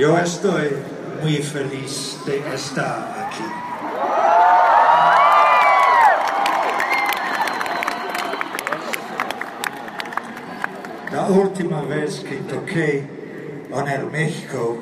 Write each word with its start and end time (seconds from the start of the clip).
Yo 0.00 0.16
estoy 0.16 0.70
muy 1.22 1.42
feliz 1.42 2.16
de 2.24 2.38
estar 2.54 3.26
aquí. 3.26 3.44
La 11.12 11.26
última 11.26 11.82
vez 11.82 12.20
que 12.20 12.36
toqué 12.36 13.06
en 13.70 13.88
el 13.88 14.06
México, 14.06 14.78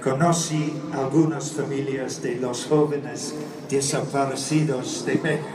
conocí 0.00 0.80
algunas 0.92 1.50
familias 1.50 2.22
de 2.22 2.36
los 2.36 2.66
jóvenes 2.66 3.34
desaparecidos 3.68 5.04
de 5.04 5.14
México. 5.16 5.48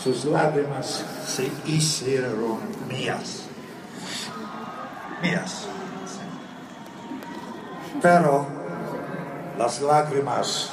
Sus 0.00 0.26
lágrimas 0.26 1.04
se 1.26 1.50
hicieron 1.66 2.60
mías. 2.86 3.48
Pero 8.02 8.46
las 9.56 9.80
lágrimas 9.80 10.70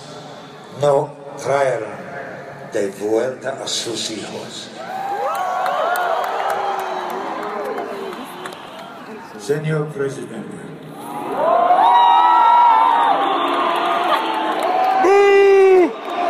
no 0.81 1.13
traerán 1.41 2.01
de 2.73 2.89
vuelta 2.99 3.57
a 3.63 3.67
sus 3.67 4.11
hijos. 4.11 4.69
Señor 9.39 9.87
Presidente. 9.87 10.57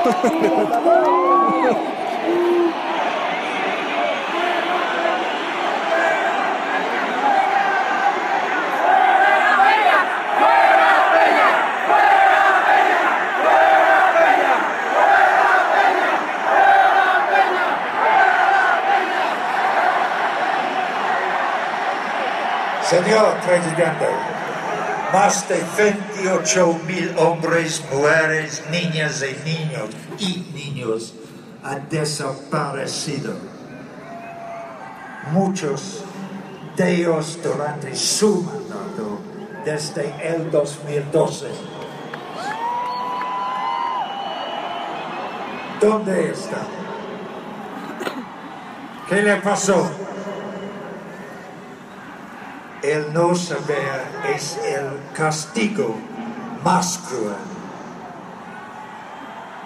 Señor 22.83 23.35
Presidente, 23.45 24.07
más 25.13 25.47
de 25.47 25.63
28 25.77 26.79
mil 26.87 27.13
hombres, 27.17 27.83
mujeres, 27.91 28.63
niñas 28.69 29.23
y 29.23 29.49
niños 29.49 29.89
y 30.17 30.51
niños 30.53 31.13
han 31.63 31.87
desaparecido. 31.89 33.33
Muchos 35.31 36.03
de 36.75 36.95
ellos 36.95 37.39
durante 37.43 37.95
su 37.95 38.41
mandato 38.41 39.19
desde 39.63 40.13
el 40.27 40.49
2012. 40.49 41.47
¿Dónde 45.79 46.31
está? 46.31 46.57
¿Qué 49.07 49.21
le 49.21 49.35
pasó? 49.37 49.89
El 52.83 53.13
no 53.13 53.35
saber 53.35 54.01
es 54.35 54.57
el 54.57 54.99
castigo 55.13 55.95
más 56.63 56.97
cruel. 57.07 57.35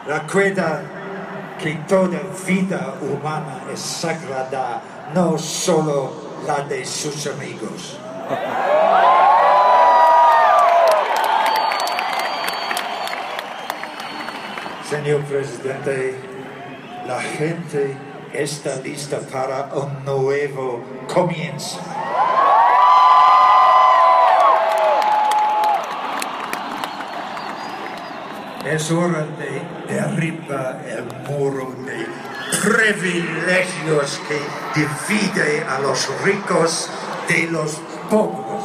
Recuerda 0.05 0.83
que 1.58 1.75
toda 1.88 2.19
vida 2.45 2.95
humana 3.02 3.63
es 3.73 3.80
sagrada, 3.80 4.81
no 5.13 5.38
solo 5.38 6.11
la 6.45 6.61
de 6.66 6.86
sus 6.86 7.25
amigos. 7.27 7.97
Señor 14.89 15.21
presidente, 15.23 16.20
la 17.08 17.21
gente 17.21 17.98
está 18.33 18.75
lista 18.77 19.20
para 19.31 19.70
un 19.73 20.04
nuevo 20.04 20.83
comienzo. 21.11 21.80
Es 28.65 28.89
hora 28.89 29.27
de 29.37 29.93
derribar 29.93 30.83
el 30.87 31.05
muro 31.30 31.71
de 31.86 32.08
privilegios 32.64 34.20
que 34.27 34.42
divide 34.73 35.64
a 35.64 35.80
los 35.80 36.09
ricos 36.23 36.89
de 37.27 37.48
los 37.52 37.80
pobres. 38.09 38.64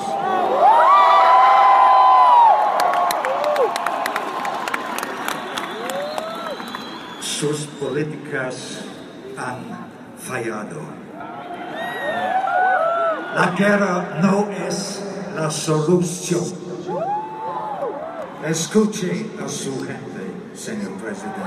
Sus 7.21 7.67
políticas 7.79 8.79
han 9.37 9.87
fallado. 10.19 10.81
La 13.35 13.55
guerra 13.57 14.19
no 14.23 14.49
es 14.67 15.03
la 15.37 15.51
solución. 15.51 16.70
Escuche 18.45 19.27
a 19.45 19.47
su 19.47 19.71
gente, 19.81 20.33
señor 20.55 20.93
presidente. 20.93 21.41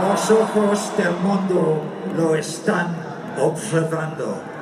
Los 0.00 0.30
ojos 0.30 0.96
del 0.96 1.12
mundo 1.16 1.82
lo 2.16 2.34
están 2.34 2.96
observando. 3.38 4.55